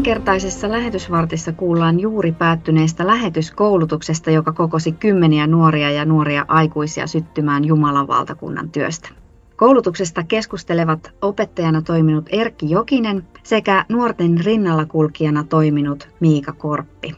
Tämänkertaisessa 0.00 0.70
lähetysvartissa 0.70 1.52
kuullaan 1.52 2.00
juuri 2.00 2.32
päättyneestä 2.32 3.06
lähetyskoulutuksesta, 3.06 4.30
joka 4.30 4.52
kokosi 4.52 4.92
kymmeniä 4.92 5.46
nuoria 5.46 5.90
ja 5.90 6.04
nuoria 6.04 6.44
aikuisia 6.48 7.06
syttymään 7.06 7.64
Jumalan 7.64 8.08
valtakunnan 8.08 8.70
työstä. 8.70 9.08
Koulutuksesta 9.56 10.22
keskustelevat 10.22 11.12
opettajana 11.22 11.82
toiminut 11.82 12.26
Erkki 12.32 12.70
Jokinen 12.70 13.26
sekä 13.42 13.84
nuorten 13.88 14.44
rinnalla 14.44 14.86
kulkijana 14.86 15.44
toiminut 15.44 16.08
Miika 16.20 16.52
Korppi. 16.52 17.14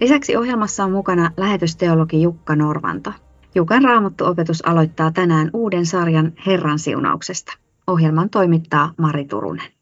Lisäksi 0.00 0.36
ohjelmassa 0.36 0.84
on 0.84 0.92
mukana 0.92 1.30
lähetysteologi 1.36 2.22
Jukka 2.22 2.56
Norvanto. 2.56 3.12
Jukan 3.54 3.84
raamattuopetus 3.84 4.66
aloittaa 4.66 5.10
tänään 5.12 5.50
uuden 5.52 5.86
sarjan 5.86 6.32
Herran 6.46 6.78
siunauksesta. 6.78 7.52
Ohjelman 7.86 8.30
toimittaa 8.30 8.92
Mari 8.98 9.24
Turunen. 9.24 9.75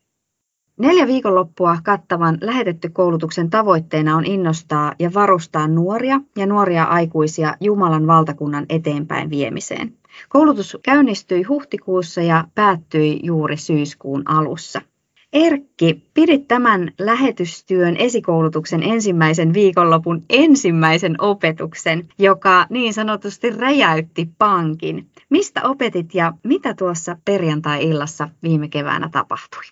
Neljä 0.78 1.06
viikonloppua 1.06 1.78
kattavan 1.84 2.38
lähetetty 2.40 2.88
koulutuksen 2.88 3.50
tavoitteena 3.50 4.16
on 4.16 4.26
innostaa 4.26 4.92
ja 4.98 5.10
varustaa 5.14 5.68
nuoria 5.68 6.20
ja 6.36 6.46
nuoria 6.46 6.84
aikuisia 6.84 7.54
Jumalan 7.60 8.06
valtakunnan 8.06 8.66
eteenpäin 8.68 9.30
viemiseen. 9.30 9.92
Koulutus 10.28 10.78
käynnistyi 10.82 11.42
huhtikuussa 11.42 12.22
ja 12.22 12.44
päättyi 12.54 13.20
juuri 13.22 13.56
syyskuun 13.56 14.22
alussa. 14.24 14.80
Erkki, 15.32 16.02
pidit 16.14 16.48
tämän 16.48 16.92
lähetystyön 16.98 17.96
esikoulutuksen 17.96 18.82
ensimmäisen 18.82 19.54
viikonlopun 19.54 20.22
ensimmäisen 20.30 21.20
opetuksen, 21.20 22.08
joka 22.18 22.66
niin 22.70 22.94
sanotusti 22.94 23.50
räjäytti 23.50 24.30
pankin. 24.38 25.06
Mistä 25.30 25.60
opetit 25.64 26.14
ja 26.14 26.32
mitä 26.44 26.74
tuossa 26.74 27.16
perjantai-illassa 27.24 28.28
viime 28.42 28.68
keväänä 28.68 29.08
tapahtui? 29.12 29.62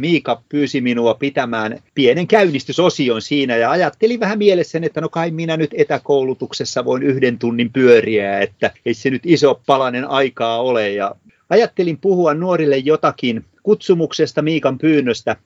Miika 0.00 0.42
pyysi 0.48 0.80
minua 0.80 1.14
pitämään 1.14 1.78
pienen 1.94 2.26
käynnistysosion 2.26 3.22
siinä 3.22 3.56
ja 3.56 3.70
ajattelin 3.70 4.20
vähän 4.20 4.38
mielessäni, 4.38 4.86
että 4.86 5.00
no 5.00 5.08
kai 5.08 5.30
minä 5.30 5.56
nyt 5.56 5.70
etäkoulutuksessa 5.76 6.84
voin 6.84 7.02
yhden 7.02 7.38
tunnin 7.38 7.72
pyöriä, 7.72 8.40
että 8.40 8.70
ei 8.86 8.94
se 8.94 9.10
nyt 9.10 9.22
iso 9.26 9.60
palanen 9.66 10.08
aikaa 10.08 10.62
ole. 10.62 10.90
Ja 10.90 11.14
ajattelin 11.50 11.98
puhua 11.98 12.34
nuorille 12.34 12.76
jotakin 12.76 13.44
kutsumuksesta 13.62 14.42
Miikan 14.42 14.78
pyynnöstä. 14.78 15.36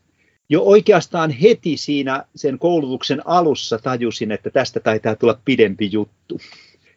Jo 0.49 0.63
oikeastaan 0.63 1.31
heti 1.31 1.77
siinä 1.77 2.25
sen 2.35 2.59
koulutuksen 2.59 3.27
alussa 3.27 3.79
tajusin, 3.79 4.33
että 4.33 4.51
tästä 4.51 4.81
taitaa 4.81 5.17
tulla 5.17 5.39
pidempi 5.45 5.89
juttu 5.93 6.41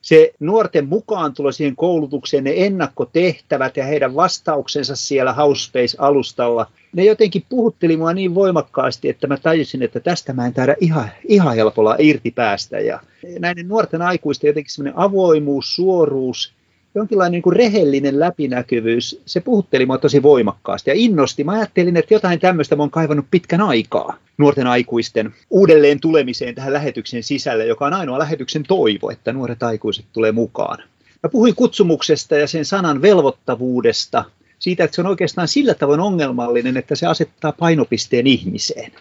se 0.10 0.34
nuorten 0.40 0.88
mukaan 0.88 1.34
tulo 1.34 1.52
siihen 1.52 1.76
koulutukseen, 1.76 2.44
ne 2.44 2.54
ennakkotehtävät 2.56 3.78
ja 3.78 3.86
heidän 3.86 4.16
vastauksensa 4.16 4.96
siellä 4.96 5.34
Housespace-alustalla, 5.34 6.66
ne 6.94 7.04
jotenkin 7.06 7.44
puhutteli 7.50 7.98
mua 7.98 8.14
niin 8.14 8.36
voimakkaasti, 8.36 9.10
että 9.10 9.28
mä 9.28 9.38
tajusin, 9.38 9.84
että 9.84 10.00
tästä 10.00 10.34
mä 10.34 10.46
en 10.46 10.54
taida 10.54 10.76
ihan, 10.80 11.10
ihan 11.28 11.56
helpolla 11.56 11.96
irti 12.00 12.32
päästä. 12.32 12.80
Ja 12.80 13.00
näiden 13.40 13.68
nuorten 13.68 14.02
aikuisten 14.02 14.48
jotenkin 14.48 14.72
semmoinen 14.72 15.00
avoimuus, 15.00 15.76
suoruus, 15.76 16.54
jonkinlainen 16.96 17.32
niin 17.32 17.42
kuin 17.42 17.56
rehellinen 17.56 18.20
läpinäkyvyys, 18.20 19.22
se 19.26 19.40
puhutteli 19.40 19.86
mua 19.86 19.98
tosi 19.98 20.24
voimakkaasti 20.24 20.90
ja 20.90 20.94
innosti. 20.98 21.44
Mä 21.44 21.52
ajattelin, 21.52 21.98
että 21.98 22.14
jotain 22.14 22.40
tämmöistä 22.40 22.76
mä 22.76 22.84
oon 22.84 22.92
kaivannut 22.92 23.26
pitkän 23.32 23.62
aikaa 23.62 24.18
nuorten 24.40 24.68
aikuisten 24.68 25.34
uudelleen 25.50 26.00
tulemiseen 26.00 26.56
tähän 26.56 26.74
lähetyksen 26.74 27.24
sisälle, 27.24 27.66
joka 27.66 27.86
on 27.86 27.94
ainoa 27.94 28.20
lähetyksen 28.20 28.64
toivo, 28.64 29.10
että 29.10 29.34
nuoret 29.34 29.64
aikuiset 29.64 30.06
tulee 30.14 30.32
mukaan. 30.32 30.84
Mä 31.24 31.30
puhuin 31.30 31.56
kutsumuksesta 31.56 32.36
ja 32.36 32.48
sen 32.48 32.66
sanan 32.66 33.02
velvoittavuudesta, 33.02 34.24
siitä, 34.60 34.84
että 34.84 34.96
se 34.96 35.02
on 35.02 35.08
oikeastaan 35.08 35.48
sillä 35.48 35.74
tavoin 35.74 36.00
ongelmallinen, 36.00 36.78
että 36.78 36.96
se 36.96 37.08
asettaa 37.08 37.52
painopisteen 37.52 38.28
ihmiseen. 38.28 38.92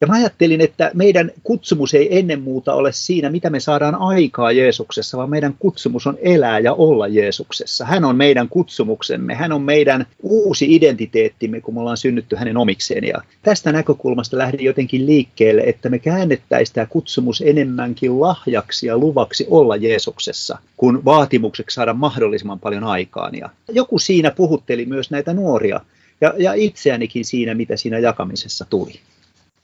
Ja 0.00 0.06
mä 0.06 0.14
ajattelin, 0.14 0.60
että 0.60 0.90
meidän 0.94 1.30
kutsumus 1.42 1.94
ei 1.94 2.18
ennen 2.18 2.42
muuta 2.42 2.74
ole 2.74 2.92
siinä, 2.92 3.30
mitä 3.30 3.50
me 3.50 3.60
saadaan 3.60 3.94
aikaa 3.94 4.52
Jeesuksessa, 4.52 5.18
vaan 5.18 5.30
meidän 5.30 5.54
kutsumus 5.58 6.06
on 6.06 6.18
elää 6.22 6.58
ja 6.58 6.72
olla 6.72 7.08
Jeesuksessa. 7.08 7.84
Hän 7.84 8.04
on 8.04 8.16
meidän 8.16 8.48
kutsumuksemme, 8.48 9.34
hän 9.34 9.52
on 9.52 9.62
meidän 9.62 10.06
uusi 10.22 10.74
identiteettimme, 10.74 11.60
kun 11.60 11.74
me 11.74 11.80
ollaan 11.80 11.96
synnytty 11.96 12.36
hänen 12.36 12.56
omikseen. 12.56 13.04
Ja 13.04 13.22
tästä 13.42 13.72
näkökulmasta 13.72 14.38
lähdin 14.38 14.64
jotenkin 14.64 15.06
liikkeelle, 15.06 15.62
että 15.66 15.88
me 15.88 15.98
käännettäisiin 15.98 16.74
tämä 16.74 16.86
kutsumus 16.86 17.42
enemmänkin 17.46 18.20
lahjaksi 18.20 18.86
ja 18.86 18.98
luvaksi 18.98 19.46
olla 19.50 19.76
Jeesuksessa, 19.76 20.58
kun 20.76 21.04
vaatimukseksi 21.04 21.74
saada 21.74 21.94
mahdollisimman 21.94 22.60
paljon 22.60 22.84
aikaan. 22.84 23.34
Ja 23.34 23.50
joku 23.68 23.98
siinä 23.98 24.30
puhutteli 24.30 24.86
myös 24.86 25.10
näitä 25.10 25.34
nuoria 25.34 25.80
ja, 26.20 26.34
ja 26.38 26.52
itseänikin 26.54 27.24
siinä, 27.24 27.54
mitä 27.54 27.76
siinä 27.76 27.98
jakamisessa 27.98 28.66
tuli. 28.70 29.00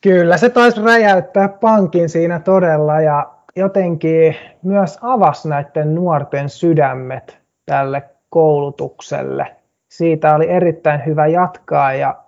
Kyllä, 0.03 0.37
se 0.37 0.49
taisi 0.49 0.83
räjäyttää 0.83 1.49
pankin 1.49 2.09
siinä 2.09 2.41
todella 2.41 3.01
ja 3.01 3.33
jotenkin 3.57 4.37
myös 4.63 4.99
avasi 5.03 5.49
näiden 5.49 5.95
nuorten 5.95 6.49
sydämet 6.49 7.39
tälle 7.67 8.03
koulutukselle. 8.31 9.57
Siitä 9.89 10.35
oli 10.35 10.49
erittäin 10.49 11.07
hyvä 11.07 11.27
jatkaa 11.27 11.95
ja 11.95 12.23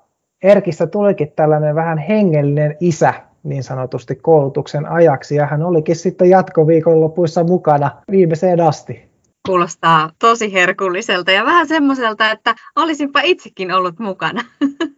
Erkistä 0.44 0.86
tulikin 0.86 1.32
tällainen 1.36 1.74
vähän 1.74 1.98
hengellinen 1.98 2.76
isä 2.80 3.14
niin 3.42 3.62
sanotusti 3.62 4.14
koulutuksen 4.14 4.86
ajaksi 4.88 5.36
ja 5.36 5.46
hän 5.46 5.62
olikin 5.62 5.96
sitten 5.96 6.30
jatkoviikonlopuissa 6.30 7.44
mukana 7.44 7.91
viimeiseen 8.10 8.60
asti. 8.60 9.10
Kuulostaa 9.48 10.10
tosi 10.18 10.52
herkulliselta 10.52 11.32
ja 11.32 11.44
vähän 11.44 11.68
semmoiselta, 11.68 12.30
että 12.30 12.54
olisinpa 12.76 13.20
itsekin 13.20 13.72
ollut 13.72 13.98
mukana. 13.98 14.44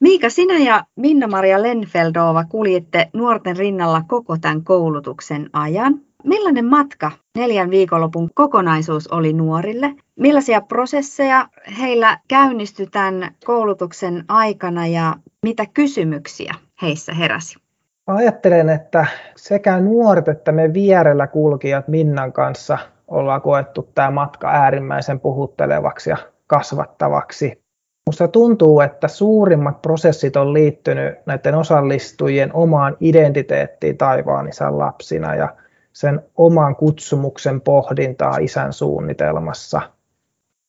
Miika, 0.00 0.30
sinä 0.30 0.58
ja 0.58 0.84
Minna-Maria 0.96 1.62
Lenfeldova 1.62 2.44
kuljitte 2.44 3.08
nuorten 3.12 3.56
rinnalla 3.56 4.02
koko 4.08 4.36
tämän 4.40 4.64
koulutuksen 4.64 5.50
ajan. 5.52 6.00
Millainen 6.24 6.64
matka 6.64 7.10
neljän 7.36 7.70
viikonlopun 7.70 8.30
kokonaisuus 8.34 9.06
oli 9.08 9.32
nuorille? 9.32 9.94
Millaisia 10.16 10.60
prosesseja 10.60 11.48
heillä 11.80 12.18
käynnistyi 12.28 12.86
tämän 12.86 13.34
koulutuksen 13.44 14.24
aikana 14.28 14.86
ja 14.86 15.14
mitä 15.42 15.66
kysymyksiä 15.74 16.54
heissä 16.82 17.14
heräsi? 17.14 17.58
Ajattelen, 18.06 18.68
että 18.68 19.06
sekä 19.36 19.80
nuoret 19.80 20.28
että 20.28 20.52
me 20.52 20.72
vierellä 20.74 21.26
kulkijat 21.26 21.88
Minnan 21.88 22.32
kanssa 22.32 22.78
ollaan 23.08 23.42
koettu 23.42 23.90
tämä 23.94 24.10
matka 24.10 24.50
äärimmäisen 24.50 25.20
puhuttelevaksi 25.20 26.10
ja 26.10 26.16
kasvattavaksi. 26.46 27.67
Minusta 28.08 28.28
tuntuu, 28.28 28.80
että 28.80 29.08
suurimmat 29.08 29.82
prosessit 29.82 30.36
on 30.36 30.52
liittynyt 30.52 31.14
näiden 31.26 31.54
osallistujien 31.54 32.54
omaan 32.54 32.96
identiteettiin 33.00 33.96
taivaan 33.96 34.48
isän 34.48 34.78
lapsina 34.78 35.34
ja 35.34 35.54
sen 35.92 36.20
oman 36.36 36.76
kutsumuksen 36.76 37.60
pohdintaa 37.60 38.36
isän 38.36 38.72
suunnitelmassa. 38.72 39.80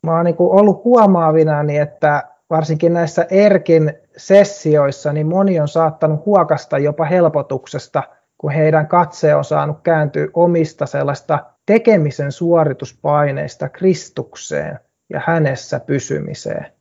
Mä 0.04 0.16
oon 0.16 0.26
niin 0.26 0.36
ollut 0.40 0.84
huomaavinani, 0.84 1.78
että 1.78 2.24
varsinkin 2.50 2.94
näissä 2.94 3.26
Erkin 3.30 3.94
sessioissa 4.18 5.14
niin 5.14 5.28
moni 5.28 5.60
on 5.60 5.68
saattanut 5.68 6.26
huokasta 6.26 6.78
jopa 6.78 7.06
helpotuksesta, 7.06 8.04
kun 8.38 8.52
heidän 8.52 8.88
katse 8.88 9.36
on 9.36 9.44
saanut 9.44 9.78
kääntyä 9.84 10.28
omista 10.34 10.86
sellaista 10.86 11.40
tekemisen 11.66 12.32
suorituspaineista 12.32 13.70
Kristukseen 13.70 14.80
ja 15.10 15.22
hänessä 15.26 15.80
pysymiseen 15.80 16.79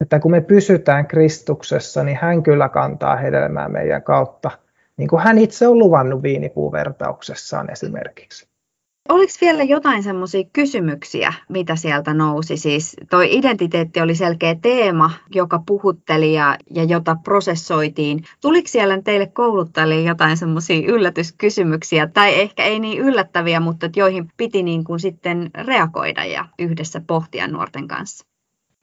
että 0.00 0.20
kun 0.20 0.30
me 0.30 0.40
pysytään 0.40 1.06
Kristuksessa, 1.06 2.04
niin 2.04 2.18
hän 2.22 2.42
kyllä 2.42 2.68
kantaa 2.68 3.16
hedelmää 3.16 3.68
meidän 3.68 4.02
kautta, 4.02 4.50
niin 4.96 5.08
kuin 5.08 5.22
hän 5.22 5.38
itse 5.38 5.66
on 5.66 5.78
luvannut 5.78 6.22
viinipuuvertauksessaan 6.22 7.70
esimerkiksi. 7.70 8.48
Oliko 9.08 9.32
vielä 9.40 9.62
jotain 9.62 10.02
semmoisia 10.02 10.44
kysymyksiä, 10.52 11.32
mitä 11.48 11.76
sieltä 11.76 12.14
nousi? 12.14 12.56
Siis 12.56 12.96
toi 13.10 13.36
identiteetti 13.36 14.00
oli 14.00 14.14
selkeä 14.14 14.54
teema, 14.62 15.10
joka 15.34 15.62
puhutteli 15.66 16.34
ja, 16.34 16.56
ja 16.74 16.84
jota 16.84 17.16
prosessoitiin. 17.24 18.24
Tuliko 18.40 18.68
siellä 18.68 19.02
teille 19.02 19.26
kouluttajille 19.26 20.00
jotain 20.00 20.36
semmoisia 20.36 20.92
yllätyskysymyksiä, 20.92 22.06
tai 22.06 22.40
ehkä 22.40 22.64
ei 22.64 22.80
niin 22.80 22.98
yllättäviä, 22.98 23.60
mutta 23.60 23.88
joihin 23.96 24.28
piti 24.36 24.62
niin 24.62 24.84
kuin 24.84 25.00
sitten 25.00 25.50
reagoida 25.54 26.24
ja 26.24 26.44
yhdessä 26.58 27.02
pohtia 27.06 27.48
nuorten 27.48 27.88
kanssa? 27.88 28.26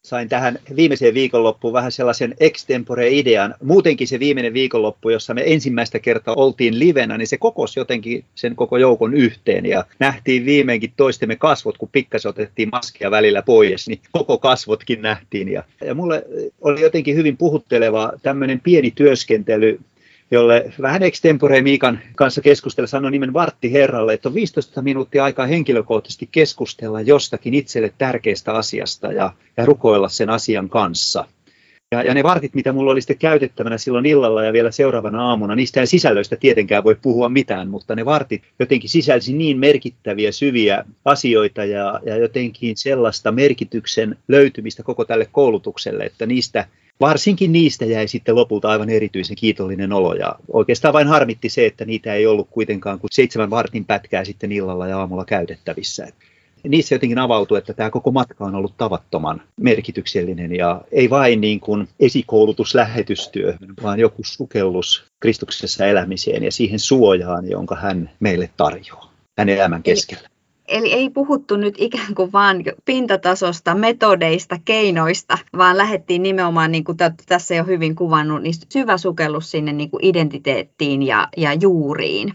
Sain 0.06 0.30
tähän 0.30 0.60
viimeiseen 0.76 1.14
viikonloppuun 1.14 1.74
vähän 1.74 1.92
sellaisen 1.92 2.36
extempore-idean. 2.40 3.56
Muutenkin 3.64 4.08
se 4.08 4.20
viimeinen 4.20 4.54
viikonloppu, 4.54 5.10
jossa 5.10 5.34
me 5.34 5.44
ensimmäistä 5.46 6.00
kertaa 6.00 6.36
oltiin 6.38 6.80
livenä, 6.80 7.18
niin 7.18 7.28
se 7.28 7.38
kokosi 7.38 7.80
jotenkin 7.80 8.26
sen 8.36 8.56
koko 8.56 8.78
joukon 8.78 9.14
yhteen 9.14 9.66
ja 9.66 9.86
nähtiin 10.00 10.46
viimeinkin 10.46 10.94
toistemme 10.98 11.36
kasvot, 11.36 11.78
kun 11.78 11.90
pikkasen 11.92 12.30
otettiin 12.30 12.70
maskia 12.72 13.12
välillä 13.12 13.42
pois, 13.42 13.88
niin 13.88 14.00
koko 14.12 14.38
kasvotkin 14.38 15.02
nähtiin. 15.02 15.50
Ja, 15.50 15.64
ja 15.86 15.96
mulle 15.96 16.26
oli 16.62 16.82
jotenkin 16.82 17.16
hyvin 17.16 17.38
puhutteleva 17.38 18.12
tämmöinen 18.24 18.60
pieni 18.60 18.92
työskentely 18.92 19.80
jolle 20.32 20.74
vähän 20.82 21.04
extempore 21.04 21.62
Miikan 21.62 22.00
kanssa 22.16 22.42
keskustella 22.42 22.88
sanoi 22.88 23.12
nimen 23.12 23.34
Vartti 23.34 23.74
Herralle, 23.74 24.14
että 24.14 24.30
on 24.30 24.36
15 24.36 24.82
minuuttia 24.82 25.24
aikaa 25.24 25.46
henkilökohtaisesti 25.46 26.30
keskustella 26.32 27.02
jostakin 27.02 27.54
itselle 27.54 27.94
tärkeästä 27.98 28.54
asiasta 28.54 29.12
ja, 29.12 29.34
ja 29.58 29.66
rukoilla 29.66 30.10
sen 30.10 30.30
asian 30.30 30.70
kanssa. 30.70 31.26
Ja, 31.92 32.04
ja 32.04 32.14
ne 32.14 32.24
vartit, 32.24 32.56
mitä 32.56 32.74
mulla 32.74 32.92
oli 32.92 33.02
sitten 33.02 33.18
käytettävänä 33.18 33.78
silloin 33.78 34.06
illalla 34.06 34.44
ja 34.44 34.54
vielä 34.54 34.72
seuraavana 34.72 35.28
aamuna, 35.28 35.56
niistä 35.56 35.80
ei 35.80 35.88
sisällöistä 35.88 36.36
tietenkään 36.36 36.84
voi 36.84 36.96
puhua 37.02 37.30
mitään, 37.30 37.70
mutta 37.70 37.96
ne 37.96 38.06
vartit 38.06 38.44
jotenkin 38.60 38.90
sisälsi 38.90 39.34
niin 39.34 39.60
merkittäviä, 39.60 40.32
syviä 40.32 40.86
asioita 41.06 41.66
ja, 41.66 42.00
ja 42.06 42.18
jotenkin 42.18 42.78
sellaista 42.78 43.32
merkityksen 43.32 44.18
löytymistä 44.28 44.84
koko 44.84 45.06
tälle 45.06 45.28
koulutukselle, 45.32 46.04
että 46.04 46.26
niistä 46.26 46.68
varsinkin 47.00 47.52
niistä 47.52 47.86
jäi 47.86 48.08
sitten 48.08 48.36
lopulta 48.36 48.70
aivan 48.70 48.90
erityisen 48.90 49.36
kiitollinen 49.36 49.94
olo 49.94 50.14
ja 50.14 50.36
oikeastaan 50.48 50.94
vain 50.94 51.08
harmitti 51.08 51.50
se, 51.50 51.66
että 51.66 51.86
niitä 51.86 52.14
ei 52.14 52.28
ollut 52.28 52.48
kuitenkaan 52.52 53.00
kuin 53.00 53.10
seitsemän 53.12 53.50
vartin 53.50 53.86
pätkää 53.86 54.26
sitten 54.26 54.52
illalla 54.52 54.88
ja 54.88 55.00
aamulla 55.00 55.26
käytettävissä 55.26 56.08
niissä 56.70 56.96
jotenkin 56.96 57.20
avautui, 57.20 57.58
että 57.58 57.74
tämä 57.74 57.90
koko 57.90 58.12
matka 58.12 58.46
on 58.46 58.56
ollut 58.56 58.78
tavattoman 58.78 59.42
merkityksellinen 59.62 60.56
ja 60.56 60.82
ei 60.92 61.10
vain 61.10 61.42
niin 61.42 61.60
kuin 61.60 61.88
esikoulutus 62.00 62.76
lähetystyöhön, 62.76 63.74
vaan 63.84 64.00
joku 64.00 64.22
sukellus 64.26 65.06
Kristuksessa 65.20 65.86
elämiseen 65.86 66.44
ja 66.44 66.52
siihen 66.52 66.80
suojaan, 66.80 67.50
jonka 67.50 67.76
hän 67.76 68.10
meille 68.20 68.50
tarjoaa 68.58 69.12
hänen 69.38 69.56
elämän 69.56 69.84
keskellä. 69.84 70.30
Eli 70.68 70.94
ei 70.94 71.10
puhuttu 71.10 71.58
nyt 71.58 71.76
ikään 71.78 72.16
kuin 72.16 72.32
vaan 72.32 72.64
pintatasosta, 72.86 73.76
metodeista, 73.76 74.60
keinoista, 74.66 75.38
vaan 75.58 75.78
lähdettiin 75.78 76.24
nimenomaan, 76.24 76.72
niin 76.72 76.84
kuin 76.84 76.98
tässä 77.26 77.56
jo 77.56 77.64
hyvin 77.64 77.96
kuvannut, 77.96 78.42
niin 78.42 78.54
syvä 78.70 78.98
sukellus 78.98 79.52
sinne 79.52 79.74
niin 79.74 79.90
kuin 79.90 80.06
identiteettiin 80.06 81.04
ja, 81.04 81.28
ja 81.38 81.54
juuriin. 81.54 82.34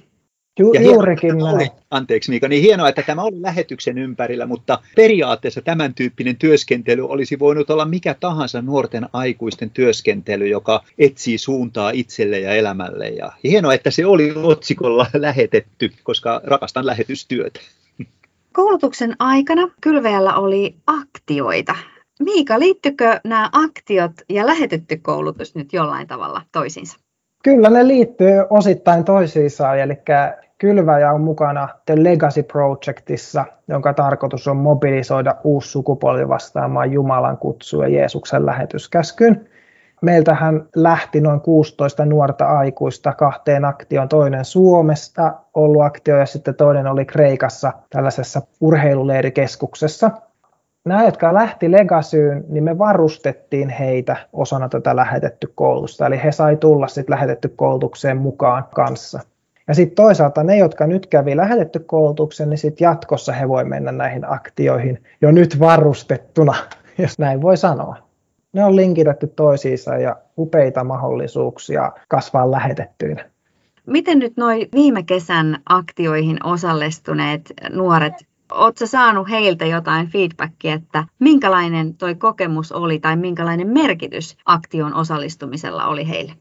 Ju, 0.59 0.73
ja 0.73 0.83
juurikin 0.83 1.35
hienoa, 1.35 1.53
näin. 1.53 1.71
Anteeksi 1.91 2.31
Miika, 2.31 2.49
niin 2.49 2.63
hienoa, 2.63 2.89
että 2.89 3.03
tämä 3.03 3.23
oli 3.23 3.43
lähetyksen 3.43 3.99
ympärillä, 3.99 4.47
mutta 4.47 4.79
periaatteessa 4.97 5.63
tämän 5.63 5.95
tyyppinen 5.95 6.37
työskentely 6.37 7.07
olisi 7.09 7.39
voinut 7.39 7.71
olla 7.71 7.85
mikä 7.85 8.15
tahansa 8.21 8.63
nuorten 8.63 9.09
aikuisten 9.13 9.71
työskentely, 9.71 10.49
joka 10.49 10.85
etsii 10.99 11.39
suuntaa 11.39 11.91
itselle 11.91 12.41
ja 12.41 12.53
elämälle. 12.53 13.09
Ja 13.09 13.33
hienoa, 13.45 13.75
että 13.75 13.91
se 13.91 14.07
oli 14.07 14.33
otsikolla 14.37 15.07
lähetetty, 15.15 15.91
koska 16.03 16.41
rakastan 16.45 16.87
lähetystyötä. 16.87 17.61
Koulutuksen 18.53 19.17
aikana 19.19 19.63
kylveällä 19.81 20.35
oli 20.35 20.77
aktioita. 20.87 21.75
Miika, 22.21 22.59
liittyykö 22.59 23.21
nämä 23.25 23.51
aktiot 23.53 24.13
ja 24.29 24.47
lähetetty 24.47 24.97
koulutus 24.97 25.55
nyt 25.55 25.73
jollain 25.73 26.07
tavalla 26.07 26.43
toisiinsa? 26.53 26.99
Kyllä 27.45 27.71
ne 27.71 27.87
liittyy 27.87 28.33
osittain 28.51 29.05
toisiinsa, 29.05 29.75
eli 29.75 29.95
kylväjä 30.59 31.13
on 31.13 31.21
mukana 31.21 31.69
The 31.87 32.05
Legacy 32.05 32.43
Projectissa, 32.43 33.45
jonka 33.69 33.95
tarkoitus 33.95 34.49
on 34.49 34.57
mobilisoida 34.57 35.35
uusi 35.45 35.69
sukupolvi 35.69 36.29
vastaamaan 36.29 36.93
Jumalan 36.93 37.39
kutsua 37.39 37.89
Jeesuksen 37.89 38.47
lähetyskäskyn. 38.47 39.49
Meiltähän 40.03 40.69
lähti 40.77 41.21
noin 41.21 41.41
16 41.41 42.05
nuorta 42.05 42.47
aikuista 42.47 43.13
kahteen 43.13 43.65
aktioon, 43.65 44.09
toinen 44.09 44.45
Suomesta 44.45 45.35
ollut 45.55 45.83
aktio 45.83 46.17
ja 46.17 46.27
sitten 46.27 46.55
toinen 46.55 46.87
oli 46.87 47.05
Kreikassa 47.05 47.73
tällaisessa 47.91 48.43
urheiluleirikeskuksessa. 48.61 50.11
Nämä, 50.85 51.05
jotka 51.05 51.35
lähti 51.35 51.73
Legasyyn, 51.73 52.45
niin 52.49 52.65
me 52.65 52.79
varustettiin 52.79 53.69
heitä 53.69 54.17
osana 54.33 54.69
tätä 54.69 54.97
lähetetty 54.97 55.53
koulutusta, 55.55 56.07
eli 56.07 56.23
he 56.25 56.33
sai 56.33 56.57
tulla 56.57 56.89
sitten 56.89 57.15
lähetetty 57.15 57.49
koulutukseen 57.49 58.17
mukaan 58.17 58.65
kanssa. 58.75 59.21
Ja 59.69 59.75
sitten 59.75 59.95
toisaalta 59.95 60.45
ne, 60.45 60.57
jotka 60.57 60.87
nyt 60.87 61.07
kävi 61.07 61.37
lähetetty 61.37 61.79
koulutuksen, 61.79 62.51
niin 62.51 62.59
sitten 62.59 62.85
jatkossa 62.85 63.33
he 63.33 63.49
voi 63.49 63.65
mennä 63.65 63.93
näihin 63.93 64.31
aktioihin 64.31 65.03
jo 65.21 65.31
nyt 65.31 65.61
varustettuna, 65.61 66.55
jos 66.99 67.19
näin 67.19 67.43
voi 67.43 67.57
sanoa. 67.57 68.10
Ne 68.53 68.65
on 68.65 68.77
linkitetty 68.77 69.27
toisiinsa 69.27 69.97
ja 69.97 70.17
upeita 70.39 70.85
mahdollisuuksia 70.85 71.93
kasvaa 72.09 72.51
lähetettyinä. 72.51 73.31
Miten 73.87 74.19
nyt 74.19 74.37
noin 74.37 74.69
viime 74.75 75.03
kesän 75.03 75.59
aktioihin 75.69 76.47
osallistuneet 76.47 77.53
nuoret 77.73 78.15
Oletko 78.53 78.87
saanut 78.87 79.31
heiltä 79.31 79.67
jotain 79.67 80.07
feedbackia, 80.07 80.75
että 80.75 81.05
minkälainen 81.19 81.95
toi 81.95 82.15
kokemus 82.15 82.73
oli 82.73 82.99
tai 82.99 83.17
minkälainen 83.17 83.69
merkitys 83.69 84.37
aktion 84.45 84.95
osallistumisella 84.95 85.87
oli 85.87 86.09
heille? 86.09 86.33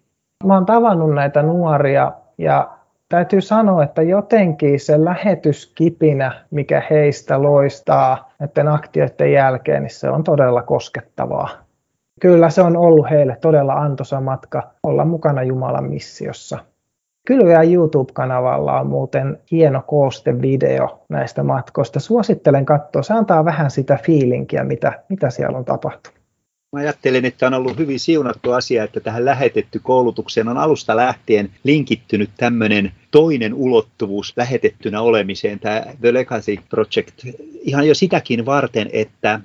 Mä 0.46 0.54
oon 0.54 0.66
tavannut 0.66 1.14
näitä 1.16 1.44
nuoria 1.44 2.12
ja 2.38 2.70
täytyy 3.10 3.42
sanoa, 3.42 3.84
että 3.84 4.02
jotenkin 4.02 4.80
se 4.80 5.06
lähetyskipinä, 5.06 6.46
mikä 6.52 6.84
heistä 6.90 7.42
loistaa 7.42 8.32
näiden 8.40 8.68
aktioiden 8.68 9.32
jälkeen, 9.34 9.84
niin 9.84 9.90
se 9.90 10.10
on 10.10 10.24
todella 10.24 10.62
koskettavaa. 10.62 11.50
Kyllä 12.19 12.50
se 12.50 12.62
on 12.62 12.77
ollut 12.77 13.10
heille 13.10 13.38
todella 13.42 13.74
antoisa 13.74 14.21
matka 14.21 14.63
olla 14.83 15.06
mukana 15.06 15.44
Jumalan 15.44 15.89
missiossa. 15.89 16.60
Kyllä 17.27 17.63
YouTube-kanavalla 17.63 18.80
on 18.80 18.88
muuten 18.88 19.39
hieno 19.51 19.81
kooste-video 19.88 21.00
näistä 21.10 21.44
matkoista. 21.44 22.00
Suosittelen 22.00 22.66
katsoa, 22.66 23.01
se 23.01 23.13
antaa 23.13 23.45
vähän 23.45 23.71
sitä 23.71 24.00
fiilinkiä, 24.06 24.63
mitä, 24.63 25.04
mitä 25.10 25.30
siellä 25.30 25.57
on 25.57 25.66
tapahtunut. 25.66 26.19
Mä 26.74 26.80
ajattelen, 26.80 27.25
että 27.25 27.48
on 27.48 27.54
ollut 27.54 27.77
hyvin 27.77 28.00
siunattu 28.00 28.51
asia, 28.51 28.83
että 28.83 29.00
tähän 29.00 29.25
lähetetty 29.25 29.80
koulutukseen 29.83 30.48
on 30.48 30.57
alusta 30.57 30.95
lähtien 30.95 31.50
linkittynyt 31.63 32.30
tämmöinen 32.38 32.92
toinen 33.12 33.54
ulottuvuus 33.54 34.34
lähetettynä 34.38 35.02
olemiseen, 35.02 35.60
tämä 35.60 35.84
The 36.02 36.14
Legacy 36.14 36.58
Project, 36.70 37.26
ihan 37.62 37.88
jo 37.88 37.96
sitäkin 37.96 38.46
varten, 38.46 38.90
että 38.94 39.40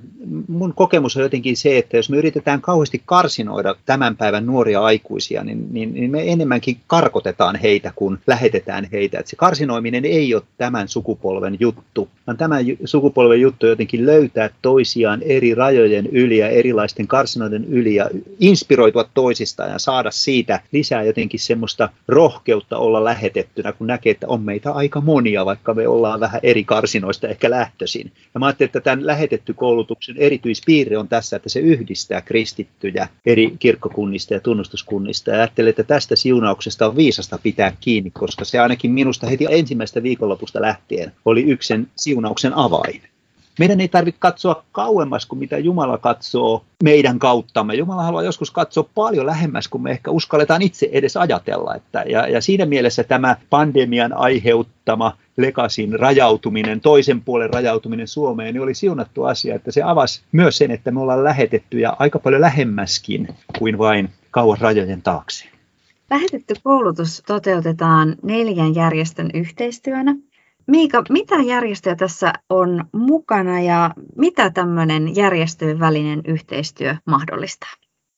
mun 0.49 0.75
kokemus 0.75 1.17
on 1.17 1.23
jotenkin 1.23 1.57
se, 1.57 1.79
että 1.79 1.97
jos 1.97 2.11
me 2.11 2.17
yritetään 2.17 2.61
kauheasti 2.61 3.03
karsinoida 3.07 3.75
tämän 3.87 4.17
päivän 4.17 4.47
nuoria 4.47 4.83
aikuisia, 4.83 5.45
niin, 5.45 5.67
niin, 5.71 5.95
niin 5.95 6.11
me 6.11 6.33
enemmänkin 6.33 6.77
karkotetaan 6.87 7.57
heitä, 7.57 7.93
kun 7.97 8.19
lähetetään 8.27 8.89
heitä. 8.93 9.19
Että 9.19 9.31
se 9.31 9.37
karsinoiminen 9.37 10.05
ei 10.05 10.35
ole 10.35 10.43
tämän 10.59 10.89
sukupolven 10.89 11.57
juttu, 11.61 12.09
vaan 12.27 12.37
tämän 12.37 12.65
sukupolven 12.85 13.41
juttu 13.41 13.67
jotenkin 13.67 14.07
löytää 14.07 14.51
toisiaan 14.63 15.23
eri 15.23 15.55
rajojen 15.55 16.07
yli 16.07 16.39
ja 16.39 16.49
erilaisten 16.49 17.07
karsinoiden 17.07 17.65
yli 17.65 17.95
ja 17.95 18.11
inspiroitua 18.41 19.05
toisistaan 19.15 19.71
ja 19.71 19.79
saada 19.79 20.11
siitä 20.11 20.61
lisää 20.73 21.03
jotenkin 21.03 21.41
semmoista 21.41 21.89
rohkeutta 22.09 22.79
olla 22.79 23.05
lähetetty 23.05 23.54
lähetettynä, 23.55 23.73
kun 23.79 23.87
näkee, 23.87 24.11
että 24.11 24.27
on 24.29 24.43
meitä 24.43 24.73
aika 24.73 25.01
monia, 25.01 25.45
vaikka 25.45 25.75
me 25.75 25.89
ollaan 25.89 26.21
vähän 26.21 26.41
eri 26.43 26.65
karsinoista 26.65 27.29
ehkä 27.29 27.51
lähtöisin. 27.51 28.13
Ja 28.35 28.41
mä 28.41 28.47
ajattelin, 28.47 28.69
että 28.69 28.81
tämän 28.81 29.07
lähetetty 29.07 29.55
koulutuksen 29.55 30.17
erityispiirre 30.19 30.99
on 30.99 31.09
tässä, 31.09 31.37
että 31.37 31.49
se 31.49 31.61
yhdistää 31.61 32.21
kristittyjä 32.21 33.09
eri 33.27 33.57
kirkkokunnista 33.59 34.35
ja 34.35 34.41
tunnustuskunnista. 34.41 35.31
Ja 35.31 35.37
ajattelin, 35.37 35.71
että 35.71 35.85
tästä 35.85 36.17
siunauksesta 36.17 36.87
on 36.87 36.97
viisasta 36.97 37.39
pitää 37.43 37.77
kiinni, 37.81 38.11
koska 38.11 38.45
se 38.45 38.59
ainakin 38.59 38.91
minusta 38.91 39.27
heti 39.27 39.47
ensimmäistä 39.51 40.03
viikonlopusta 40.03 40.61
lähtien 40.61 41.13
oli 41.25 41.43
yksen 41.43 41.87
siunauksen 41.97 42.53
avain. 42.55 43.14
Meidän 43.59 43.81
ei 43.81 43.89
tarvitse 43.89 44.19
katsoa 44.19 44.65
kauemmas 44.73 45.27
kuin 45.27 45.39
mitä 45.39 45.59
Jumala 45.59 45.99
katsoo 45.99 46.65
meidän 46.83 47.19
kauttamme. 47.19 47.75
Jumala 47.75 48.03
haluaa 48.03 48.23
joskus 48.23 48.51
katsoa 48.51 48.89
paljon 48.95 49.27
lähemmäs 49.27 49.69
kuin 49.69 49.83
me 49.83 49.91
ehkä 49.91 50.11
uskalletaan 50.11 50.63
itse 50.63 50.89
edes 50.93 51.17
ajatella. 51.17 51.75
Että, 51.75 52.05
ja, 52.09 52.29
ja 52.29 52.41
siinä 52.41 52.67
mielessä 52.67 53.05
tämä 53.05 53.37
pandemian 53.51 54.13
aiheuttama 54.13 55.17
lekasin 55.37 56.01
rajautuminen, 56.01 56.81
toisen 56.81 57.21
puolen 57.21 57.51
rajautuminen 57.51 58.09
Suomeen, 58.09 58.55
niin 58.55 58.63
oli 58.63 58.75
siunattu 58.75 59.25
asia, 59.25 59.55
että 59.55 59.73
se 59.73 59.83
avasi 59.83 60.23
myös 60.33 60.59
sen, 60.59 60.71
että 60.71 60.91
me 60.91 61.01
ollaan 61.01 61.25
lähetetty 61.25 61.79
ja 61.79 61.97
aika 61.99 62.19
paljon 62.19 62.41
lähemmäskin 62.41 63.29
kuin 63.59 63.79
vain 63.79 64.11
kauan 64.31 64.59
rajojen 64.61 65.03
taakse. 65.03 65.49
Lähetetty 66.11 66.55
koulutus 66.65 67.23
toteutetaan 67.27 68.17
neljän 68.23 68.75
järjestön 68.75 69.31
yhteistyönä. 69.35 70.17
Miika, 70.67 71.03
mitä 71.11 71.35
järjestöjä 71.35 71.97
tässä 71.97 72.33
on 72.51 72.85
mukana 72.93 73.61
ja 73.61 73.91
mitä 74.17 74.51
tämmöinen 74.51 75.17
järjestöjen 75.17 75.81
välinen 75.81 76.21
yhteistyö 76.25 76.95
mahdollistaa? 77.07 77.71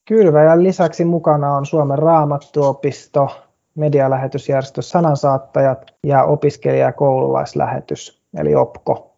Kylväjän 0.08 0.64
lisäksi 0.64 1.04
mukana 1.04 1.56
on 1.56 1.66
Suomen 1.66 1.98
raamattuopisto, 1.98 3.28
medialähetysjärjestö 3.74 4.82
Sanansaattajat 4.82 5.94
ja 6.04 6.24
opiskelija- 6.24 6.86
ja 6.86 6.92
koululaislähetys, 6.92 8.22
eli 8.38 8.54
OPKO. 8.54 9.16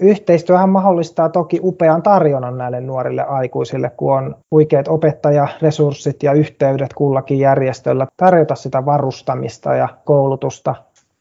Yhteistyöhän 0.00 0.68
mahdollistaa 0.68 1.28
toki 1.28 1.60
upean 1.62 2.02
tarjonnan 2.02 2.58
näille 2.58 2.80
nuorille 2.80 3.22
aikuisille, 3.22 3.90
kun 3.90 4.16
on 4.16 4.36
huikeat 4.50 4.88
opettajaresurssit 4.88 6.22
ja 6.22 6.32
yhteydet 6.32 6.94
kullakin 6.94 7.38
järjestöllä 7.38 8.06
tarjota 8.16 8.54
sitä 8.54 8.86
varustamista 8.86 9.74
ja 9.74 9.88
koulutusta 10.04 10.74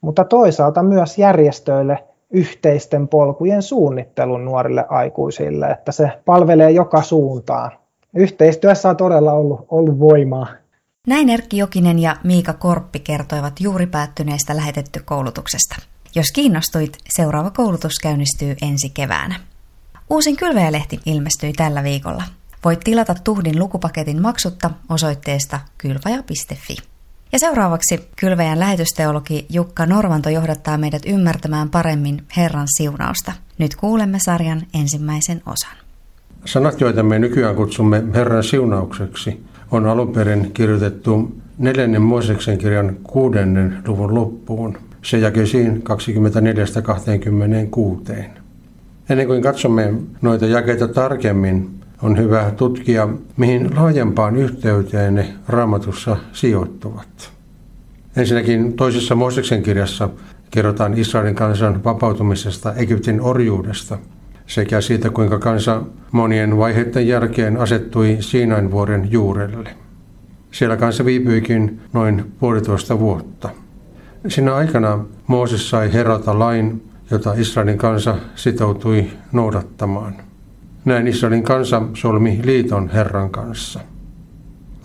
mutta 0.04 0.24
toisaalta 0.24 0.84
myös 0.84 1.18
järjestöille 1.18 2.04
yhteisten 2.32 3.08
polkujen 3.08 3.62
suunnittelun 3.62 4.46
nuorille 4.46 4.86
aikuisille, 4.90 5.68
että 5.68 5.92
se 5.92 6.12
palvelee 6.26 6.72
joka 6.72 7.02
suuntaan. 7.02 7.72
Yhteistyössä 8.16 8.90
on 8.90 8.98
todella 8.98 9.34
ollut, 9.34 9.66
ollut 9.70 10.00
voimaa. 10.00 10.48
Näin 11.08 11.30
Erkki 11.30 11.58
Jokinen 11.58 12.00
ja 12.00 12.16
Miika 12.24 12.54
Korppi 12.54 13.00
kertoivat 13.00 13.54
juuri 13.60 13.88
päättyneestä 13.88 14.56
lähetetty 14.56 15.02
koulutuksesta. 15.06 15.76
Jos 16.16 16.32
kiinnostuit, 16.36 16.98
seuraava 17.10 17.52
koulutus 17.52 18.00
käynnistyy 18.04 18.56
ensi 18.62 18.90
keväänä. 18.90 19.36
Uusin 20.10 20.38
kylväjälehti 20.38 21.00
ilmestyi 21.06 21.54
tällä 21.54 21.84
viikolla. 21.84 22.24
Voit 22.66 22.80
tilata 22.80 23.16
Tuhdin 23.24 23.60
lukupaketin 23.60 24.22
maksutta 24.22 24.70
osoitteesta 24.90 25.60
kylvaja.fi. 25.78 26.93
Ja 27.34 27.40
seuraavaksi 27.40 28.10
kylväjän 28.20 28.60
lähetysteologi 28.60 29.46
Jukka 29.50 29.86
Norvanto 29.86 30.30
johdattaa 30.30 30.78
meidät 30.78 31.02
ymmärtämään 31.08 31.70
paremmin 31.70 32.24
Herran 32.38 32.68
siunausta. 32.78 33.32
Nyt 33.58 33.75
kuulemme 33.75 34.18
sarjan 34.25 34.62
ensimmäisen 34.74 35.42
osan. 35.46 35.78
Sanat, 36.46 36.82
joita 36.82 37.04
me 37.04 37.20
nykyään 37.20 37.56
kutsumme 37.56 38.04
Herran 38.13 38.44
siunaukseksi, 38.44 39.44
on 39.72 39.86
alun 39.86 40.13
perin 40.13 40.52
kirjoitettu 40.54 41.36
neljännen 41.58 42.02
Mooseksen 42.02 42.58
kirjan 42.58 42.98
kuudennen 43.04 43.78
luvun 43.88 44.16
loppuun. 44.16 44.78
Se 45.02 45.18
jakeisiin 45.18 45.84
24-26. 48.12 48.24
Ennen 49.10 49.28
kuin 49.28 49.42
katsomme 49.42 49.94
noita 50.22 50.46
jakeita 50.46 50.88
tarkemmin, 50.88 51.83
on 52.04 52.18
hyvä 52.18 52.52
tutkia, 52.52 53.10
mihin 53.38 53.76
laajempaan 53.76 54.36
yhteyteen 54.36 55.16
ne 55.16 55.34
raamatussa 55.48 56.18
sijoittuvat. 56.34 57.34
Ensinnäkin 58.16 58.74
toisessa 58.74 59.16
Mooseksen 59.16 59.64
kirjassa 59.64 60.10
kerrotaan 60.52 60.98
Israelin 60.98 61.36
kansan 61.36 61.84
vapautumisesta 61.84 62.74
Egyptin 62.74 63.22
orjuudesta 63.22 63.98
sekä 64.48 64.82
siitä, 64.82 65.10
kuinka 65.10 65.40
kansa 65.40 65.82
monien 66.12 66.58
vaiheiden 66.58 67.08
jälkeen 67.08 67.58
asettui 67.58 68.18
Siinain 68.20 68.72
vuoren 68.72 69.12
juurelle. 69.12 69.70
Siellä 70.52 70.78
kanssa 70.78 71.06
viipyikin 71.06 71.82
noin 71.94 72.32
puolitoista 72.40 73.00
vuotta. 73.00 73.50
Siinä 74.28 74.56
aikana 74.56 75.06
Mooses 75.28 75.70
sai 75.70 75.94
herrata 75.94 76.40
lain, 76.40 76.84
jota 77.12 77.34
Israelin 77.38 77.78
kansa 77.78 78.16
sitoutui 78.36 79.08
noudattamaan. 79.32 80.33
Näin 80.86 81.08
Israelin 81.08 81.44
kansa 81.44 81.82
solmi 81.94 82.40
liiton 82.44 82.90
Herran 82.90 83.30
kanssa. 83.30 83.80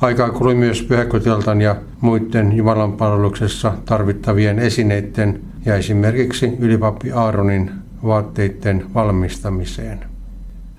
Aikaa 0.00 0.31
kului 0.31 0.55
myös 0.55 0.83
pyhäkoteltan 0.83 1.61
ja 1.61 1.76
muiden 2.00 2.52
Jumalan 2.52 2.93
palveluksessa 2.93 3.73
tarvittavien 3.85 4.59
esineiden 4.59 5.40
ja 5.64 5.76
esimerkiksi 5.76 6.57
ylipappi 6.59 7.12
Aaronin 7.12 7.71
vaatteiden 8.05 8.85
valmistamiseen. 8.95 9.99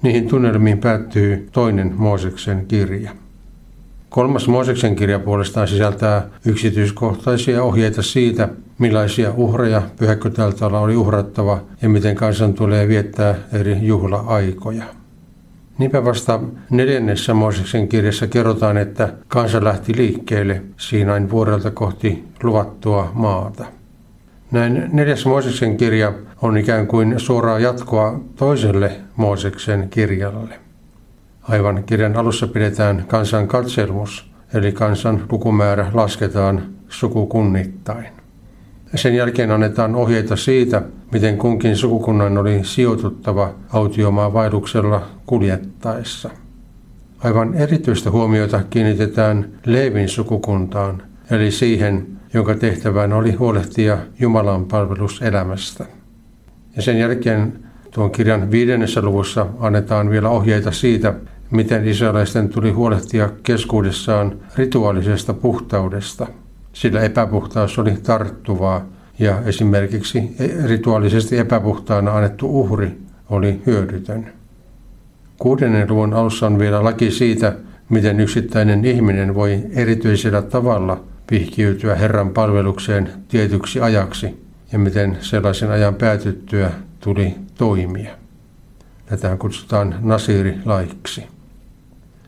Niihin 0.01 0.27
tunnelmiin 0.27 0.77
päättyy 0.77 1.49
toinen 1.51 1.93
Mooseksen 1.97 2.65
kirja. 2.67 3.11
Kolmas 4.09 4.47
Mooseksen 4.47 4.95
kirja 4.95 5.19
puolestaan 5.19 5.67
sisältää 5.67 6.27
yksityiskohtaisia 6.45 7.63
ohjeita 7.63 8.01
siitä, 8.01 8.49
millaisia 8.77 9.33
uhreja 9.38 9.81
pyhäkköteltalla 9.99 10.79
oli 10.79 10.95
uhrattava 10.95 11.61
ja 11.81 11.89
miten 11.89 12.15
kansan 12.15 12.53
tulee 12.53 12.88
viettää 12.88 13.35
eri 13.53 13.77
juhla-aikoja. 13.81 14.98
Niinpä 15.79 16.05
vasta 16.05 16.39
neljännessä 16.69 17.33
Mooseksen 17.33 17.88
kirjassa 17.88 18.27
kerrotaan, 18.27 18.77
että 18.77 19.13
kansa 19.27 19.63
lähti 19.63 19.98
liikkeelle 19.98 20.62
Siinain 20.77 21.29
vuorelta 21.29 21.71
kohti 21.71 22.24
luvattua 22.43 23.12
maata. 23.13 23.65
Näin 24.51 24.89
neljäs 24.93 25.25
Mooseksen 25.25 25.77
kirja 25.77 26.13
on 26.41 26.57
ikään 26.57 26.88
kuin 26.88 27.19
suoraa 27.19 27.59
jatkoa 27.59 28.19
toiselle 28.36 28.91
Mooseksen 29.15 29.89
kirjalle. 29.89 30.59
Aivan 31.41 31.83
kirjan 31.83 32.17
alussa 32.17 32.48
pidetään 32.48 33.05
kansan 33.07 33.48
katselmus, 33.48 34.31
eli 34.53 34.71
kansan 34.71 35.25
lukumäärä 35.31 35.91
lasketaan 35.93 36.63
sukukunnittain. 36.89 38.18
Sen 38.96 39.15
jälkeen 39.15 39.51
annetaan 39.51 39.96
ohjeita 39.96 40.36
siitä, 40.36 40.81
miten 41.12 41.38
kunkin 41.38 41.75
sukukunnan 41.75 42.38
oli 42.38 42.60
sijoituttava 42.63 43.53
autiomaan 43.74 44.34
vaelluksella 44.34 45.01
kuljettaessa. 45.25 46.29
Aivan 47.19 47.53
erityistä 47.53 48.12
huomiota 48.12 48.63
kiinnitetään 48.69 49.50
Leevin 49.65 50.10
sukukuntaan, 50.10 51.03
eli 51.31 51.51
siihen, 51.51 52.08
jonka 52.34 52.55
tehtävän 52.55 53.13
oli 53.13 53.31
huolehtia 53.31 53.98
Jumalan 54.19 54.65
palveluselämästä. 54.65 55.86
Ja 56.75 56.81
sen 56.81 57.00
jälkeen 57.00 57.60
tuon 57.91 58.12
kirjan 58.12 58.51
viidennessä 58.51 59.01
luvussa 59.01 59.48
annetaan 59.60 60.10
vielä 60.10 60.29
ohjeita 60.29 60.72
siitä, 60.72 61.13
miten 61.51 61.88
israelaisten 61.88 62.50
tuli 62.50 62.72
huolehtia 62.72 63.29
keskuudessaan 63.43 64.39
rituaalisesta 64.55 65.34
puhtaudesta, 65.34 66.27
sillä 66.79 67.01
epäpuhtaus 67.01 67.79
oli 67.79 67.91
tarttuvaa 68.03 68.86
ja 69.19 69.41
esimerkiksi 69.45 70.36
rituaalisesti 70.65 71.38
epäpuhtaana 71.38 72.12
annettu 72.15 72.59
uhri 72.59 72.98
oli 73.29 73.62
hyödytön. 73.65 74.33
Kuudennen 75.38 75.89
luvun 75.89 76.13
alussa 76.13 76.45
on 76.45 76.59
vielä 76.59 76.83
laki 76.83 77.12
siitä, 77.12 77.53
miten 77.89 78.19
yksittäinen 78.19 78.86
ihminen 78.86 79.36
voi 79.36 79.63
erityisellä 79.75 80.41
tavalla 80.41 81.03
vihkiytyä 81.31 81.95
Herran 81.95 82.29
palvelukseen 82.29 83.09
tietyksi 83.27 83.81
ajaksi 83.81 84.43
ja 84.71 84.79
miten 84.79 85.17
sellaisen 85.21 85.71
ajan 85.71 85.95
päätyttyä 85.95 86.71
tuli 87.00 87.36
toimia. 87.57 88.12
Tätä 89.05 89.38
kutsutaan 89.38 89.95
nasirilaiksi. 90.01 91.27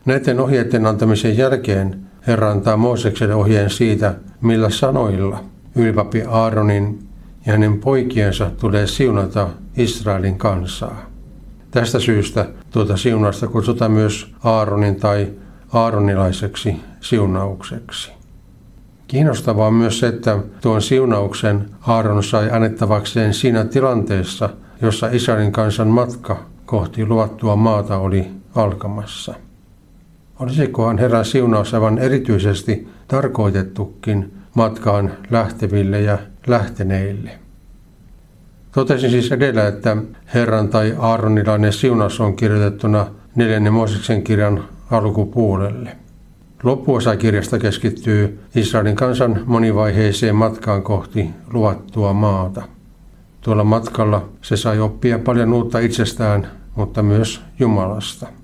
Näiden 0.04 0.40
ohjeiden 0.40 0.86
antamisen 0.86 1.36
jälkeen 1.36 2.11
Herra 2.26 2.50
antaa 2.50 2.76
Moosekselle 2.76 3.34
ohjeen 3.34 3.70
siitä, 3.70 4.14
millä 4.40 4.70
sanoilla 4.70 5.44
ylpapi 5.76 6.22
Aaronin 6.28 7.08
ja 7.46 7.52
hänen 7.52 7.78
poikiensa 7.78 8.50
tulee 8.60 8.86
siunata 8.86 9.48
Israelin 9.76 10.38
kansaa. 10.38 11.06
Tästä 11.70 11.98
syystä 11.98 12.46
tuota 12.70 12.96
siunausta 12.96 13.46
kutsutaan 13.46 13.92
myös 13.92 14.34
Aaronin 14.44 14.96
tai 14.96 15.32
aaronilaiseksi 15.72 16.76
siunaukseksi. 17.00 18.12
Kiinnostavaa 19.08 19.66
on 19.66 19.74
myös 19.74 19.98
se, 19.98 20.06
että 20.06 20.38
tuon 20.60 20.82
siunauksen 20.82 21.70
Aaron 21.86 22.24
sai 22.24 22.50
annettavakseen 22.50 23.34
siinä 23.34 23.64
tilanteessa, 23.64 24.48
jossa 24.82 25.08
Israelin 25.12 25.52
kansan 25.52 25.88
matka 25.88 26.36
kohti 26.66 27.06
luvattua 27.06 27.56
maata 27.56 27.98
oli 27.98 28.30
alkamassa. 28.54 29.34
Olisikohan 30.42 30.98
Herran 30.98 31.24
siunaus 31.24 31.74
aivan 31.74 31.98
erityisesti 31.98 32.88
tarkoitettukin 33.08 34.32
matkaan 34.54 35.12
lähteville 35.30 36.00
ja 36.00 36.18
lähteneille? 36.46 37.30
Totesin 38.72 39.10
siis 39.10 39.32
edellä, 39.32 39.66
että 39.66 39.96
Herran 40.34 40.68
tai 40.68 40.94
Aaronilainen 40.98 41.72
siunaus 41.72 42.20
on 42.20 42.36
kirjoitettuna 42.36 43.06
neljännen 43.34 43.72
Mooseksen 43.72 44.22
kirjan 44.22 44.64
alkupuolelle. 44.90 45.96
Loppuosa 46.62 47.16
kirjasta 47.16 47.58
keskittyy 47.58 48.40
Israelin 48.54 48.96
kansan 48.96 49.42
monivaiheiseen 49.46 50.36
matkaan 50.36 50.82
kohti 50.82 51.30
luvattua 51.52 52.12
maata. 52.12 52.62
Tuolla 53.40 53.64
matkalla 53.64 54.28
se 54.40 54.56
sai 54.56 54.80
oppia 54.80 55.18
paljon 55.18 55.52
uutta 55.52 55.78
itsestään, 55.78 56.48
mutta 56.76 57.02
myös 57.02 57.40
Jumalasta. 57.58 58.41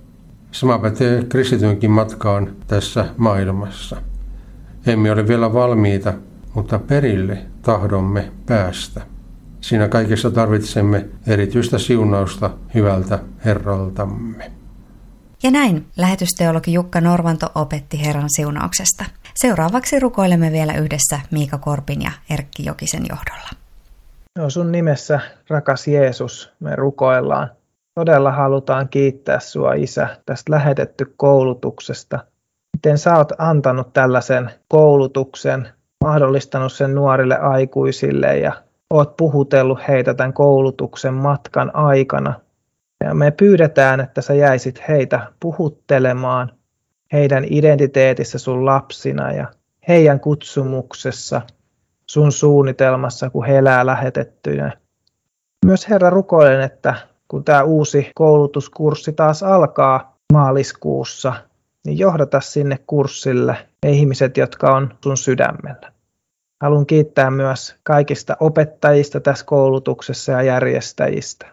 Sama 0.52 0.78
pätee 0.78 1.24
kristitynkin 1.24 1.90
matkaan 1.90 2.56
tässä 2.66 3.04
maailmassa. 3.16 3.96
Emme 4.86 5.12
ole 5.12 5.28
vielä 5.28 5.52
valmiita, 5.52 6.12
mutta 6.54 6.78
perille 6.78 7.38
tahdomme 7.62 8.32
päästä. 8.46 9.00
Siinä 9.60 9.88
kaikessa 9.88 10.30
tarvitsemme 10.30 11.08
erityistä 11.26 11.78
siunausta 11.78 12.50
hyvältä 12.74 13.18
Herraltamme. 13.44 14.52
Ja 15.42 15.50
näin 15.50 15.86
lähetysteologi 15.96 16.72
Jukka 16.72 17.00
Norvanto 17.00 17.46
opetti 17.54 18.04
Herran 18.06 18.28
siunauksesta. 18.30 19.04
Seuraavaksi 19.34 20.00
rukoilemme 20.00 20.52
vielä 20.52 20.74
yhdessä 20.74 21.20
Miika 21.30 21.58
Korpin 21.58 22.02
ja 22.02 22.10
Erkki 22.30 22.64
Jokisen 22.64 23.02
johdolla. 23.08 23.48
No 24.38 24.50
sun 24.50 24.72
nimessä, 24.72 25.20
rakas 25.48 25.88
Jeesus, 25.88 26.52
me 26.60 26.76
rukoillaan. 26.76 27.50
Todella 27.98 28.32
halutaan 28.32 28.88
kiittää 28.88 29.40
sua, 29.40 29.72
Isä, 29.72 30.08
tästä 30.26 30.52
lähetetty 30.52 31.14
koulutuksesta. 31.16 32.18
Miten 32.76 32.98
sä 32.98 33.16
oot 33.16 33.32
antanut 33.38 33.92
tällaisen 33.92 34.50
koulutuksen, 34.68 35.68
mahdollistanut 36.04 36.72
sen 36.72 36.94
nuorille 36.94 37.38
aikuisille 37.38 38.38
ja 38.38 38.52
oot 38.90 39.16
puhutellut 39.16 39.78
heitä 39.88 40.14
tämän 40.14 40.32
koulutuksen 40.32 41.14
matkan 41.14 41.76
aikana– 41.76 42.34
ja 43.04 43.14
me 43.14 43.30
pyydetään, 43.30 44.00
että 44.00 44.22
sä 44.22 44.34
jäisit 44.34 44.88
heitä 44.88 45.32
puhuttelemaan 45.40 46.52
heidän 47.12 47.44
identiteetissä 47.50 48.38
sun 48.38 48.66
lapsina 48.66 49.32
ja 49.32 49.46
heidän 49.88 50.20
kutsumuksessa, 50.20 51.42
sun 52.06 52.32
suunnitelmassa, 52.32 53.30
kun 53.30 53.46
he 53.46 53.58
elää 53.58 53.86
lähetettyinä. 53.86 54.72
Myös 55.64 55.88
Herra 55.88 56.10
rukoilen, 56.10 56.60
että 56.60 56.94
kun 57.28 57.44
tämä 57.44 57.62
uusi 57.62 58.10
koulutuskurssi 58.14 59.12
taas 59.12 59.42
alkaa 59.42 60.16
maaliskuussa, 60.32 61.32
niin 61.86 61.98
johdata 61.98 62.40
sinne 62.40 62.78
kurssille 62.86 63.56
ne 63.82 63.90
ihmiset, 63.90 64.36
jotka 64.36 64.76
on 64.76 64.94
sun 65.04 65.16
sydämellä. 65.16 65.92
Haluan 66.60 66.86
kiittää 66.86 67.30
myös 67.30 67.76
kaikista 67.82 68.36
opettajista 68.40 69.20
tässä 69.20 69.44
koulutuksessa 69.44 70.32
ja 70.32 70.42
järjestäjistä 70.42 71.46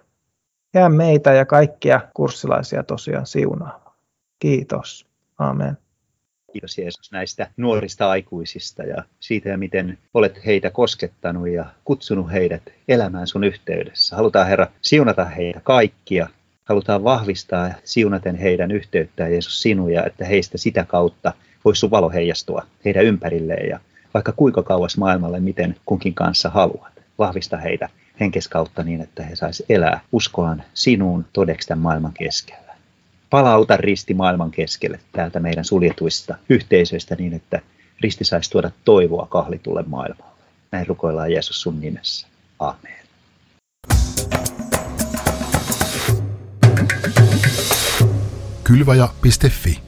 jää 0.75 0.89
meitä 0.89 1.33
ja 1.33 1.45
kaikkia 1.45 2.01
kurssilaisia 2.13 2.83
tosiaan 2.83 3.25
siunaamaan. 3.25 3.95
Kiitos. 4.39 5.07
Amen. 5.37 5.77
Kiitos 6.55 6.77
Jeesus 6.77 7.11
näistä 7.11 7.47
nuorista 7.57 8.09
aikuisista 8.09 8.83
ja 8.83 9.03
siitä, 9.19 9.57
miten 9.57 9.97
olet 10.13 10.45
heitä 10.45 10.69
koskettanut 10.69 11.49
ja 11.49 11.65
kutsunut 11.85 12.31
heidät 12.31 12.61
elämään 12.87 13.27
sun 13.27 13.43
yhteydessä. 13.43 14.15
Halutaan 14.15 14.47
Herra 14.47 14.67
siunata 14.81 15.25
heitä 15.25 15.59
kaikkia. 15.63 16.27
Halutaan 16.65 17.03
vahvistaa 17.03 17.73
siunaten 17.83 18.35
heidän 18.35 18.71
yhteyttään 18.71 19.31
Jeesus 19.31 19.61
sinuja, 19.61 20.05
että 20.05 20.25
heistä 20.25 20.57
sitä 20.57 20.85
kautta 20.85 21.33
voisi 21.65 21.79
sun 21.79 21.91
valo 21.91 22.09
heijastua 22.09 22.65
heidän 22.85 23.05
ympärilleen 23.05 23.69
ja 23.69 23.79
vaikka 24.13 24.31
kuinka 24.31 24.63
kauas 24.63 24.97
maailmalle, 24.97 25.39
miten 25.39 25.75
kunkin 25.85 26.13
kanssa 26.13 26.49
haluat. 26.49 26.93
Vahvista 27.17 27.57
heitä 27.57 27.89
henkes 28.19 28.47
kautta 28.47 28.83
niin, 28.83 29.01
että 29.01 29.23
he 29.23 29.35
saisi 29.35 29.65
elää 29.69 29.99
uskoaan 30.11 30.63
sinuun 30.73 31.25
todeksi 31.33 31.67
tämän 31.67 31.83
maailman 31.83 32.13
keskellä. 32.13 32.64
Palauta 33.35 33.77
risti 33.77 34.13
maailman 34.13 34.51
keskelle 34.51 34.99
täältä 35.11 35.39
meidän 35.39 35.65
suljetuista 35.65 36.35
yhteisöistä 36.49 37.15
niin, 37.15 37.33
että 37.33 37.61
risti 38.01 38.23
saisi 38.23 38.51
tuoda 38.51 38.71
toivoa 38.85 39.27
kahlitulle 39.29 39.83
maailmalle. 39.87 40.43
Näin 40.71 40.87
rukoillaan 40.87 41.31
Jeesus 41.31 41.61
sun 41.61 41.79
nimessä. 41.79 42.27
Amen. 42.59 43.05
Kylvaja.fi 48.63 49.79